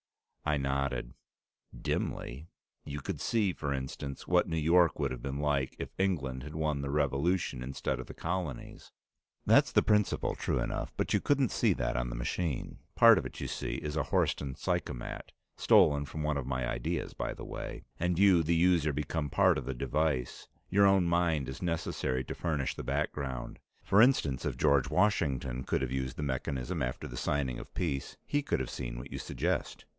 I 0.43 0.57
nodded. 0.57 1.13
"Dimly. 1.79 2.47
You 2.83 2.99
could 2.99 3.21
see, 3.21 3.53
for 3.53 3.71
instance, 3.71 4.27
what 4.27 4.49
New 4.49 4.57
York 4.57 4.97
would 4.97 5.11
have 5.11 5.21
been 5.21 5.37
like 5.39 5.75
if 5.77 5.91
England 5.99 6.41
had 6.41 6.55
won 6.55 6.81
the 6.81 6.89
Revolution 6.89 7.61
instead 7.61 7.99
of 7.99 8.07
the 8.07 8.15
Colonies." 8.15 8.91
"That's 9.45 9.71
the 9.71 9.83
principle, 9.83 10.33
true 10.33 10.59
enough, 10.59 10.91
but 10.97 11.13
you 11.13 11.21
couldn't 11.21 11.51
see 11.51 11.73
that 11.73 11.95
on 11.95 12.09
the 12.09 12.15
machine. 12.15 12.79
Part 12.95 13.19
of 13.19 13.25
it, 13.27 13.39
you 13.39 13.47
see, 13.47 13.75
is 13.75 13.95
a 13.95 14.01
Horsten 14.05 14.55
psychomat 14.55 15.31
(stolen 15.55 16.05
from 16.05 16.23
one 16.23 16.35
of 16.37 16.47
my 16.47 16.67
ideas, 16.67 17.13
by 17.13 17.35
the 17.35 17.45
way) 17.45 17.83
and 17.99 18.17
you, 18.17 18.41
the 18.41 18.55
user, 18.55 18.91
become 18.91 19.29
part 19.29 19.59
of 19.59 19.65
the 19.65 19.75
device. 19.75 20.47
Your 20.71 20.87
own 20.87 21.05
mind 21.05 21.47
is 21.47 21.61
necessary 21.61 22.23
to 22.25 22.33
furnish 22.33 22.73
the 22.75 22.83
background. 22.83 23.59
For 23.83 24.01
instance, 24.01 24.43
if 24.45 24.57
George 24.57 24.89
Washington 24.89 25.63
could 25.63 25.83
have 25.83 25.91
used 25.91 26.17
the 26.17 26.23
mechanism 26.23 26.81
after 26.81 27.07
the 27.07 27.15
signing 27.15 27.59
of 27.59 27.73
peace, 27.75 28.17
he 28.25 28.41
could 28.41 28.59
have 28.59 28.71
seen 28.71 28.97
what 28.97 29.11
you 29.11 29.19
suggest. 29.19 29.85